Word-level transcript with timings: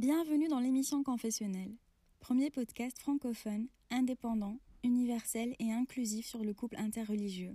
Bienvenue 0.00 0.48
dans 0.48 0.60
l'émission 0.60 1.02
Confessionnelle, 1.02 1.76
premier 2.20 2.48
podcast 2.48 2.98
francophone, 2.98 3.68
indépendant, 3.90 4.56
universel 4.82 5.54
et 5.58 5.72
inclusif 5.72 6.24
sur 6.24 6.42
le 6.42 6.54
couple 6.54 6.76
interreligieux. 6.78 7.54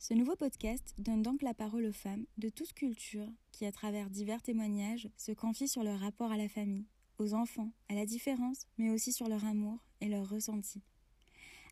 Ce 0.00 0.14
nouveau 0.14 0.34
podcast 0.34 0.96
donne 0.98 1.22
donc 1.22 1.42
la 1.42 1.54
parole 1.54 1.86
aux 1.86 1.92
femmes 1.92 2.24
de 2.38 2.48
toute 2.48 2.72
culture 2.72 3.28
qui, 3.52 3.66
à 3.66 3.70
travers 3.70 4.10
divers 4.10 4.42
témoignages, 4.42 5.08
se 5.16 5.30
confient 5.30 5.68
sur 5.68 5.84
leur 5.84 6.00
rapport 6.00 6.32
à 6.32 6.36
la 6.36 6.48
famille, 6.48 6.88
aux 7.18 7.34
enfants, 7.34 7.70
à 7.88 7.94
la 7.94 8.04
différence, 8.04 8.66
mais 8.76 8.90
aussi 8.90 9.12
sur 9.12 9.28
leur 9.28 9.44
amour 9.44 9.78
et 10.00 10.08
leur 10.08 10.28
ressenti. 10.28 10.82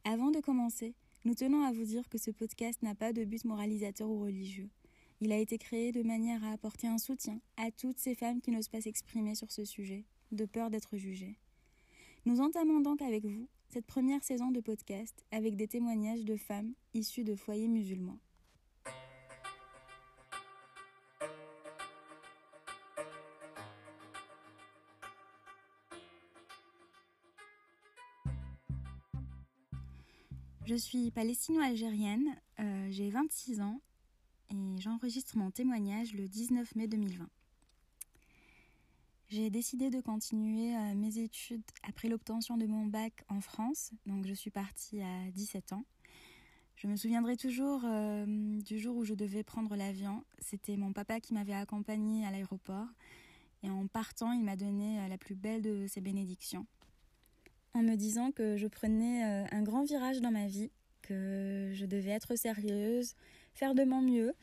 Avant 0.04 0.30
de 0.30 0.38
commencer, 0.38 0.95
nous 1.24 1.34
tenons 1.34 1.64
à 1.64 1.73
vous 1.73 1.87
dire 1.87 2.09
que 2.09 2.18
ce 2.18 2.30
podcast 2.30 2.80
n'a 2.82 2.95
pas 2.95 3.12
de 3.12 3.24
but 3.24 3.45
moralisateur 3.45 4.09
ou 4.09 4.20
religieux. 4.20 4.70
Il 5.24 5.30
a 5.30 5.38
été 5.38 5.56
créé 5.56 5.92
de 5.92 6.02
manière 6.02 6.42
à 6.42 6.50
apporter 6.50 6.88
un 6.88 6.98
soutien 6.98 7.38
à 7.56 7.70
toutes 7.70 8.00
ces 8.00 8.16
femmes 8.16 8.40
qui 8.40 8.50
n'osent 8.50 8.66
pas 8.66 8.80
s'exprimer 8.80 9.36
sur 9.36 9.52
ce 9.52 9.64
sujet, 9.64 10.04
de 10.32 10.46
peur 10.46 10.68
d'être 10.68 10.96
jugées. 10.96 11.36
Nous 12.26 12.40
entamons 12.40 12.80
donc 12.80 13.00
avec 13.02 13.24
vous 13.24 13.46
cette 13.68 13.86
première 13.86 14.24
saison 14.24 14.50
de 14.50 14.58
podcast 14.58 15.24
avec 15.30 15.54
des 15.54 15.68
témoignages 15.68 16.24
de 16.24 16.34
femmes 16.34 16.73
issues 16.92 17.23
de 17.23 17.37
foyers 17.37 17.68
musulmans. 17.68 18.18
Je 30.66 30.74
suis 30.74 31.12
palestino-algérienne, 31.12 32.26
euh, 32.59 32.88
j'ai 32.90 33.09
26 33.10 33.60
ans 33.60 33.80
et 34.52 34.80
j'enregistre 34.80 35.36
mon 35.38 35.50
témoignage 35.50 36.12
le 36.14 36.28
19 36.28 36.74
mai 36.76 36.86
2020. 36.86 37.28
J'ai 39.28 39.48
décidé 39.48 39.88
de 39.88 40.00
continuer 40.00 40.76
euh, 40.76 40.95
mes 40.95 41.18
études 41.18 41.62
après 41.82 42.08
l'obtention 42.08 42.58
de 42.58 42.66
mon 42.66 42.84
bac 42.84 43.24
en 43.28 43.40
France, 43.40 43.92
donc 44.04 44.26
je 44.26 44.34
suis 44.34 44.50
partie 44.50 45.00
à 45.00 45.30
17 45.30 45.73
ans. 45.73 45.84
Je 46.76 46.86
me 46.86 46.96
souviendrai 46.96 47.36
toujours 47.36 47.82
euh, 47.84 48.60
du 48.60 48.78
jour 48.78 48.96
où 48.96 49.04
je 49.04 49.14
devais 49.14 49.42
prendre 49.42 49.74
l'avion. 49.74 50.24
C'était 50.38 50.76
mon 50.76 50.92
papa 50.92 51.20
qui 51.20 51.32
m'avait 51.32 51.54
accompagnée 51.54 52.26
à 52.26 52.30
l'aéroport 52.30 52.88
et 53.62 53.70
en 53.70 53.86
partant, 53.86 54.32
il 54.32 54.42
m'a 54.42 54.56
donné 54.56 55.00
euh, 55.00 55.08
la 55.08 55.16
plus 55.16 55.34
belle 55.34 55.62
de 55.62 55.86
ses 55.86 56.00
bénédictions 56.02 56.66
en 57.74 57.82
me 57.82 57.95
disant 57.95 58.32
que 58.32 58.58
je 58.58 58.66
prenais 58.66 59.23
un 59.50 59.62
grand 59.62 59.82
virage 59.82 60.20
dans 60.20 60.30
ma 60.30 60.46
vie 60.46 60.70
que 61.00 61.70
je 61.73 61.86
devais 61.86 62.10
être 62.10 62.36
sérieuse, 62.36 63.14
faire 63.54 63.74
de 63.74 63.84
mon 63.84 64.00
mieux. 64.00 64.34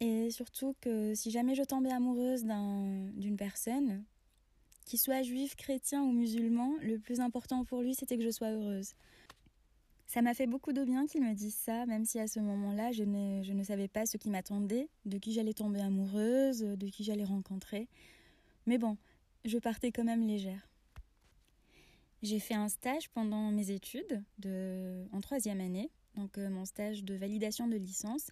Et 0.00 0.30
surtout 0.30 0.74
que 0.80 1.14
si 1.14 1.30
jamais 1.30 1.54
je 1.54 1.62
tombais 1.62 1.92
amoureuse 1.92 2.44
d'une 2.44 3.36
personne, 3.36 4.04
qu'il 4.84 4.98
soit 4.98 5.22
juif, 5.22 5.54
chrétien 5.54 6.02
ou 6.02 6.12
musulman, 6.12 6.74
le 6.82 6.98
plus 6.98 7.20
important 7.20 7.64
pour 7.64 7.82
lui, 7.82 7.94
c'était 7.94 8.16
que 8.16 8.24
je 8.24 8.30
sois 8.30 8.50
heureuse. 8.50 8.94
Ça 10.06 10.20
m'a 10.20 10.34
fait 10.34 10.46
beaucoup 10.46 10.72
de 10.72 10.84
bien 10.84 11.06
qu'il 11.06 11.22
me 11.22 11.32
dise 11.32 11.54
ça, 11.54 11.86
même 11.86 12.04
si 12.04 12.18
à 12.18 12.26
ce 12.26 12.40
moment-là, 12.40 12.92
je 12.92 13.04
je 13.04 13.52
ne 13.52 13.62
savais 13.62 13.88
pas 13.88 14.04
ce 14.04 14.16
qui 14.16 14.28
m'attendait, 14.28 14.88
de 15.06 15.18
qui 15.18 15.32
j'allais 15.32 15.54
tomber 15.54 15.80
amoureuse, 15.80 16.58
de 16.58 16.88
qui 16.88 17.04
j'allais 17.04 17.24
rencontrer. 17.24 17.88
Mais 18.66 18.78
bon, 18.78 18.96
je 19.44 19.58
partais 19.58 19.90
quand 19.90 20.04
même 20.04 20.26
légère. 20.26 20.68
J'ai 22.22 22.38
fait 22.38 22.54
un 22.54 22.68
stage 22.68 23.08
pendant 23.10 23.50
mes 23.50 23.70
études 23.70 24.22
de, 24.38 25.04
en 25.12 25.20
troisième 25.20 25.60
année, 25.60 25.90
donc 26.16 26.38
euh, 26.38 26.48
mon 26.48 26.64
stage 26.64 27.04
de 27.04 27.14
validation 27.14 27.66
de 27.66 27.76
licence. 27.76 28.30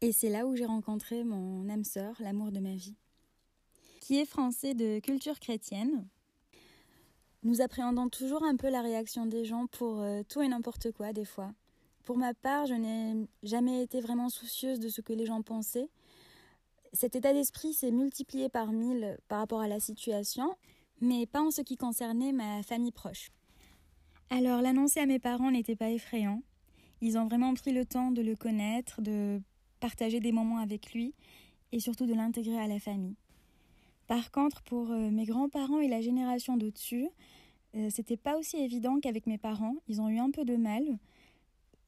Et 0.00 0.12
c'est 0.12 0.30
là 0.30 0.46
où 0.46 0.56
j'ai 0.56 0.64
rencontré 0.64 1.24
mon 1.24 1.68
âme 1.68 1.84
sœur, 1.84 2.14
l'amour 2.20 2.52
de 2.52 2.60
ma 2.60 2.74
vie, 2.74 2.96
qui 4.00 4.18
est 4.18 4.24
français 4.24 4.74
de 4.74 4.98
culture 5.00 5.38
chrétienne. 5.38 6.06
Nous 7.42 7.60
appréhendons 7.60 8.08
toujours 8.08 8.42
un 8.42 8.56
peu 8.56 8.68
la 8.70 8.82
réaction 8.82 9.26
des 9.26 9.44
gens 9.44 9.66
pour 9.66 10.00
euh, 10.00 10.22
tout 10.28 10.42
et 10.42 10.48
n'importe 10.48 10.92
quoi 10.92 11.12
des 11.12 11.24
fois. 11.24 11.52
Pour 12.04 12.16
ma 12.16 12.34
part, 12.34 12.66
je 12.66 12.74
n'ai 12.74 13.28
jamais 13.42 13.82
été 13.82 14.00
vraiment 14.00 14.28
soucieuse 14.28 14.80
de 14.80 14.88
ce 14.88 15.00
que 15.00 15.12
les 15.12 15.26
gens 15.26 15.42
pensaient. 15.42 15.90
Cet 16.92 17.14
état 17.14 17.32
d'esprit 17.32 17.72
s'est 17.72 17.92
multiplié 17.92 18.48
par 18.48 18.72
mille 18.72 19.18
par 19.28 19.38
rapport 19.38 19.60
à 19.60 19.68
la 19.68 19.80
situation 19.80 20.56
mais 21.00 21.26
pas 21.26 21.40
en 21.40 21.50
ce 21.50 21.62
qui 21.62 21.76
concernait 21.76 22.32
ma 22.32 22.62
famille 22.62 22.92
proche. 22.92 23.30
Alors 24.32 24.62
l'annoncer 24.62 25.00
à 25.00 25.06
mes 25.06 25.18
parents 25.18 25.50
n'était 25.50 25.74
pas 25.74 25.90
effrayant. 25.90 26.42
Ils 27.00 27.18
ont 27.18 27.26
vraiment 27.26 27.52
pris 27.54 27.72
le 27.72 27.84
temps 27.84 28.12
de 28.12 28.22
le 28.22 28.36
connaître, 28.36 29.02
de 29.02 29.42
partager 29.80 30.20
des 30.20 30.30
moments 30.30 30.58
avec 30.58 30.92
lui 30.92 31.14
et 31.72 31.80
surtout 31.80 32.06
de 32.06 32.14
l'intégrer 32.14 32.58
à 32.58 32.68
la 32.68 32.78
famille. 32.78 33.16
Par 34.06 34.30
contre, 34.30 34.62
pour 34.62 34.92
euh, 34.92 35.10
mes 35.10 35.24
grands-parents 35.24 35.80
et 35.80 35.88
la 35.88 36.00
génération 36.00 36.56
d'au-dessus, 36.56 37.08
euh, 37.74 37.88
c'était 37.90 38.16
pas 38.16 38.36
aussi 38.36 38.56
évident 38.56 39.00
qu'avec 39.00 39.26
mes 39.26 39.38
parents. 39.38 39.74
Ils 39.88 40.00
ont 40.00 40.08
eu 40.08 40.18
un 40.18 40.30
peu 40.30 40.44
de 40.44 40.56
mal. 40.56 40.84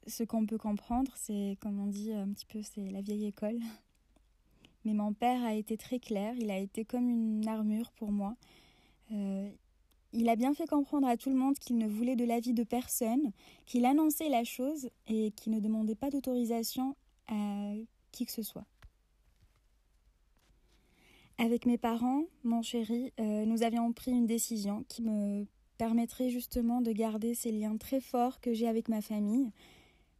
Ce 0.07 0.23
qu'on 0.23 0.45
peut 0.45 0.57
comprendre, 0.57 1.11
c'est, 1.15 1.57
comme 1.61 1.79
on 1.79 1.87
dit 1.87 2.11
un 2.11 2.27
petit 2.29 2.45
peu, 2.45 2.61
c'est 2.61 2.89
la 2.89 3.01
vieille 3.01 3.25
école. 3.25 3.59
Mais 4.83 4.93
mon 4.93 5.13
père 5.13 5.43
a 5.43 5.53
été 5.53 5.77
très 5.77 5.99
clair, 5.99 6.33
il 6.37 6.51
a 6.51 6.57
été 6.57 6.83
comme 6.83 7.09
une 7.09 7.47
armure 7.47 7.91
pour 7.93 8.11
moi. 8.11 8.35
Euh, 9.13 9.49
il 10.13 10.29
a 10.29 10.35
bien 10.35 10.53
fait 10.53 10.67
comprendre 10.67 11.07
à 11.07 11.17
tout 11.17 11.29
le 11.29 11.35
monde 11.35 11.57
qu'il 11.57 11.77
ne 11.77 11.87
voulait 11.87 12.15
de 12.15 12.23
l'avis 12.23 12.53
de 12.53 12.63
personne, 12.63 13.31
qu'il 13.65 13.85
annonçait 13.85 14.29
la 14.29 14.43
chose 14.43 14.89
et 15.07 15.31
qu'il 15.31 15.51
ne 15.51 15.59
demandait 15.59 15.95
pas 15.95 16.11
d'autorisation 16.11 16.95
à 17.27 17.73
qui 18.11 18.25
que 18.25 18.31
ce 18.31 18.43
soit. 18.43 18.65
Avec 21.39 21.65
mes 21.65 21.79
parents, 21.79 22.23
mon 22.43 22.61
chéri, 22.61 23.11
euh, 23.19 23.45
nous 23.45 23.63
avions 23.63 23.91
pris 23.91 24.11
une 24.11 24.27
décision 24.27 24.85
qui 24.87 25.01
me 25.01 25.45
permettrait 25.79 26.29
justement 26.29 26.81
de 26.81 26.91
garder 26.91 27.33
ces 27.33 27.51
liens 27.51 27.75
très 27.77 27.99
forts 27.99 28.39
que 28.39 28.53
j'ai 28.53 28.67
avec 28.67 28.87
ma 28.87 29.01
famille, 29.01 29.51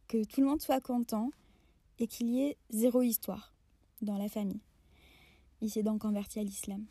que 0.08 0.24
tout 0.24 0.40
le 0.40 0.48
monde 0.48 0.60
soit 0.60 0.80
content 0.80 1.30
et 2.00 2.08
qu'il 2.08 2.28
y 2.28 2.40
ait 2.40 2.56
zéro 2.70 3.02
histoire 3.02 3.54
dans 4.02 4.18
la 4.18 4.28
famille. 4.28 4.60
Il 5.60 5.70
s'est 5.70 5.84
donc 5.84 6.00
converti 6.00 6.40
à 6.40 6.42
l'islam. 6.42 6.84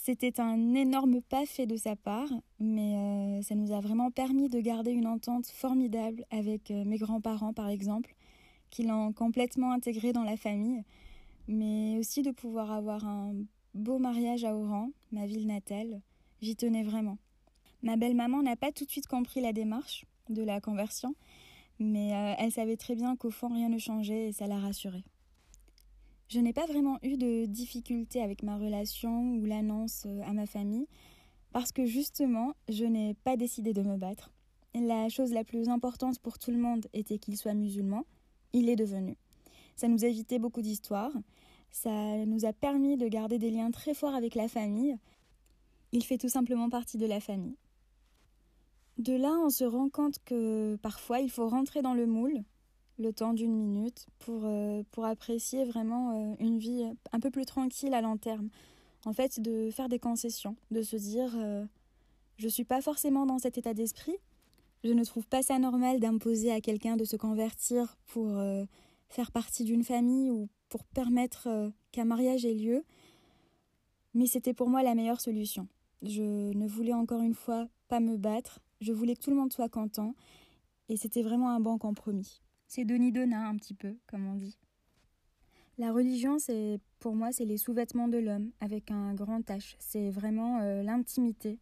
C'était 0.00 0.40
un 0.40 0.74
énorme 0.74 1.20
pas 1.20 1.44
fait 1.44 1.66
de 1.66 1.76
sa 1.76 1.96
part, 1.96 2.30
mais 2.60 2.94
euh, 2.94 3.42
ça 3.42 3.56
nous 3.56 3.72
a 3.72 3.80
vraiment 3.80 4.12
permis 4.12 4.48
de 4.48 4.60
garder 4.60 4.92
une 4.92 5.08
entente 5.08 5.48
formidable 5.48 6.24
avec 6.30 6.70
euh, 6.70 6.84
mes 6.84 6.98
grands-parents, 6.98 7.52
par 7.52 7.68
exemple, 7.68 8.14
qui 8.70 8.84
l'ont 8.84 9.12
complètement 9.12 9.72
intégré 9.72 10.12
dans 10.12 10.22
la 10.22 10.36
famille, 10.36 10.84
mais 11.48 11.98
aussi 11.98 12.22
de 12.22 12.30
pouvoir 12.30 12.70
avoir 12.70 13.04
un 13.06 13.34
beau 13.74 13.98
mariage 13.98 14.44
à 14.44 14.54
Oran, 14.54 14.90
ma 15.10 15.26
ville 15.26 15.48
natale. 15.48 16.00
J'y 16.42 16.54
tenais 16.54 16.84
vraiment. 16.84 17.18
Ma 17.82 17.96
belle-maman 17.96 18.42
n'a 18.42 18.54
pas 18.54 18.70
tout 18.70 18.84
de 18.84 18.90
suite 18.90 19.08
compris 19.08 19.40
la 19.40 19.52
démarche 19.52 20.06
de 20.30 20.44
la 20.44 20.60
conversion, 20.60 21.16
mais 21.80 22.14
euh, 22.14 22.34
elle 22.38 22.52
savait 22.52 22.76
très 22.76 22.94
bien 22.94 23.16
qu'au 23.16 23.30
fond 23.30 23.48
rien 23.48 23.68
ne 23.68 23.78
changeait 23.78 24.28
et 24.28 24.32
ça 24.32 24.46
l'a 24.46 24.60
rassurée. 24.60 25.04
Je 26.28 26.40
n'ai 26.40 26.52
pas 26.52 26.66
vraiment 26.66 26.98
eu 27.02 27.16
de 27.16 27.46
difficultés 27.46 28.22
avec 28.22 28.42
ma 28.42 28.58
relation 28.58 29.32
ou 29.36 29.46
l'annonce 29.46 30.04
euh, 30.06 30.20
à 30.26 30.34
ma 30.34 30.44
famille 30.44 30.86
parce 31.52 31.72
que 31.72 31.86
justement, 31.86 32.54
je 32.68 32.84
n'ai 32.84 33.14
pas 33.14 33.38
décidé 33.38 33.72
de 33.72 33.80
me 33.80 33.96
battre. 33.96 34.30
La 34.74 35.08
chose 35.08 35.32
la 35.32 35.42
plus 35.42 35.70
importante 35.70 36.18
pour 36.18 36.38
tout 36.38 36.50
le 36.50 36.58
monde 36.58 36.86
était 36.92 37.18
qu'il 37.18 37.38
soit 37.38 37.54
musulman. 37.54 38.04
Il 38.52 38.68
est 38.68 38.76
devenu. 38.76 39.16
Ça 39.74 39.88
nous 39.88 40.04
a 40.04 40.08
évité 40.08 40.38
beaucoup 40.38 40.60
d'histoires. 40.60 41.12
Ça 41.70 42.26
nous 42.26 42.44
a 42.44 42.52
permis 42.52 42.98
de 42.98 43.08
garder 43.08 43.38
des 43.38 43.50
liens 43.50 43.70
très 43.70 43.94
forts 43.94 44.14
avec 44.14 44.34
la 44.34 44.48
famille. 44.48 44.98
Il 45.92 46.04
fait 46.04 46.18
tout 46.18 46.28
simplement 46.28 46.68
partie 46.68 46.98
de 46.98 47.06
la 47.06 47.20
famille. 47.20 47.56
De 48.98 49.14
là, 49.14 49.32
on 49.42 49.48
se 49.48 49.64
rend 49.64 49.88
compte 49.88 50.18
que 50.26 50.76
parfois 50.82 51.20
il 51.20 51.30
faut 51.30 51.48
rentrer 51.48 51.80
dans 51.80 51.94
le 51.94 52.06
moule 52.06 52.44
le 52.98 53.12
temps 53.12 53.32
d'une 53.32 53.54
minute 53.54 54.06
pour, 54.18 54.42
euh, 54.44 54.82
pour 54.90 55.04
apprécier 55.04 55.64
vraiment 55.64 56.10
euh, 56.10 56.34
une 56.40 56.58
vie 56.58 56.84
un 57.12 57.20
peu 57.20 57.30
plus 57.30 57.46
tranquille 57.46 57.94
à 57.94 58.00
long 58.00 58.16
terme. 58.16 58.48
En 59.04 59.12
fait, 59.12 59.40
de 59.40 59.70
faire 59.70 59.88
des 59.88 59.98
concessions, 59.98 60.56
de 60.70 60.82
se 60.82 60.96
dire 60.96 61.32
euh, 61.36 61.64
je 62.36 62.48
suis 62.48 62.64
pas 62.64 62.80
forcément 62.80 63.26
dans 63.26 63.38
cet 63.38 63.56
état 63.56 63.74
d'esprit, 63.74 64.16
je 64.84 64.92
ne 64.92 65.04
trouve 65.04 65.26
pas 65.26 65.42
ça 65.42 65.58
normal 65.58 66.00
d'imposer 66.00 66.52
à 66.52 66.60
quelqu'un 66.60 66.96
de 66.96 67.04
se 67.04 67.16
convertir 67.16 67.96
pour 68.06 68.40
faire 69.08 69.32
partie 69.32 69.64
d'une 69.64 69.82
famille 69.82 70.30
ou 70.30 70.48
pour 70.68 70.84
permettre 70.84 71.48
qu'un 71.90 72.04
mariage 72.04 72.44
ait 72.44 72.54
lieu. 72.54 72.84
Mais 74.14 74.26
c'était 74.26 74.54
pour 74.54 74.68
moi 74.68 74.84
la 74.84 74.94
meilleure 74.94 75.20
solution. 75.20 75.66
Je 76.02 76.22
ne 76.22 76.68
voulais 76.68 76.92
encore 76.92 77.22
une 77.22 77.34
fois 77.34 77.66
pas 77.88 77.98
me 77.98 78.16
battre, 78.16 78.60
je 78.80 78.92
voulais 78.92 79.16
que 79.16 79.20
tout 79.20 79.30
le 79.30 79.36
monde 79.36 79.52
soit 79.52 79.68
content 79.68 80.14
et 80.88 80.96
c'était 80.96 81.22
vraiment 81.22 81.50
un 81.50 81.58
bon 81.58 81.76
compromis. 81.76 82.40
C'est 82.68 82.84
Denis 82.84 83.12
Donat 83.12 83.48
un 83.48 83.56
petit 83.56 83.74
peu, 83.74 83.96
comme 84.06 84.26
on 84.26 84.34
dit. 84.34 84.58
La 85.78 85.90
religion, 85.90 86.38
c'est 86.38 86.80
pour 86.98 87.14
moi, 87.14 87.32
c'est 87.32 87.46
les 87.46 87.56
sous-vêtements 87.56 88.08
de 88.08 88.18
l'homme 88.18 88.50
avec 88.60 88.90
un 88.90 89.14
grand 89.14 89.40
H. 89.48 89.76
C'est 89.78 90.10
vraiment 90.10 90.60
euh, 90.60 90.82
l'intimité 90.82 91.58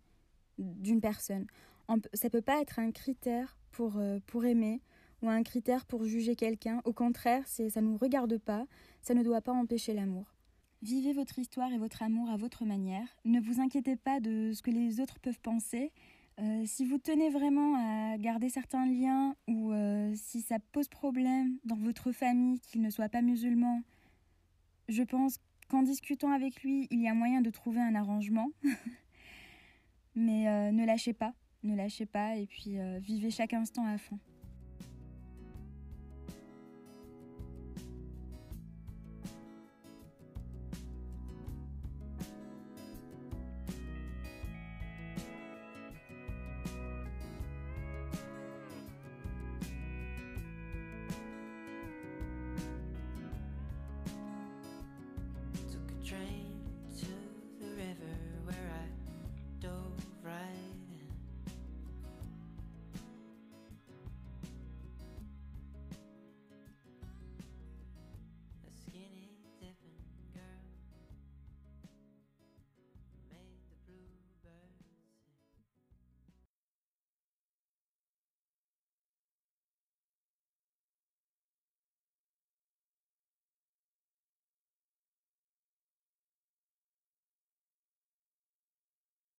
d'une 0.59 1.01
personne. 1.01 1.47
On, 1.89 1.99
ça 2.13 2.29
peut 2.29 2.43
pas 2.43 2.61
être 2.61 2.81
un 2.81 2.91
critère 2.91 3.57
pour, 3.71 3.99
euh, 3.99 4.19
pour 4.27 4.45
aimer 4.47 4.81
ou 5.23 5.29
un 5.29 5.43
critère 5.43 5.87
pour 5.87 6.05
juger 6.05 6.35
quelqu'un. 6.35 6.83
Au 6.85 6.93
contraire, 6.93 7.43
c'est 7.47 7.71
ça 7.71 7.81
nous 7.81 7.97
regarde 7.97 8.39
pas, 8.39 8.67
ça 9.03 9.15
ne 9.15 9.23
doit 9.23 9.43
pas 9.43 9.53
empêcher 9.53 9.95
l'amour. 9.95 10.35
Vivez 10.83 11.13
votre 11.13 11.39
histoire 11.39 11.73
et 11.73 11.79
votre 11.79 12.03
amour 12.03 12.31
à 12.31 12.37
votre 12.37 12.65
manière. 12.65 13.07
Ne 13.25 13.41
vous 13.41 13.61
inquiétez 13.61 13.97
pas 13.97 14.19
de 14.21 14.53
ce 14.53 14.63
que 14.63 14.71
les 14.71 15.01
autres 15.01 15.21
peuvent 15.21 15.41
penser. 15.41 15.93
Euh, 16.39 16.65
si 16.67 16.85
vous 16.85 16.99
tenez 16.99 17.31
vraiment 17.31 17.77
à 17.77 18.19
garder 18.19 18.51
certains 18.51 18.85
liens 18.87 19.35
ou 19.49 19.73
euh, 19.73 20.13
si 20.15 20.43
ça 20.43 20.59
pose 20.73 20.87
problème 20.89 21.57
dans 21.65 21.77
votre 21.77 22.13
famille 22.13 22.61
qu'il 22.61 22.83
ne 22.83 22.91
soit 22.91 23.09
pas 23.09 23.23
musulman, 23.23 23.83
je 24.89 25.03
pense 25.03 25.39
qu'en 25.69 25.83
discutant 25.83 26.31
avec 26.31 26.63
lui, 26.63 26.89
il 26.91 27.01
y 27.01 27.09
a 27.09 27.15
moyen 27.15 27.41
de 27.41 27.49
trouver 27.51 27.81
un 27.81 27.95
arrangement. 27.95 28.51
Mais 30.15 30.49
euh, 30.49 30.73
ne 30.73 30.85
lâchez 30.85 31.15
pas, 31.15 31.33
ne 31.63 31.75
lâchez 31.75 32.07
pas 32.07 32.37
et 32.37 32.47
puis 32.47 32.77
vivez 33.01 33.31
chaque 33.31 33.55
instant 33.55 33.87
à 33.87 33.97
fond. 33.99 34.19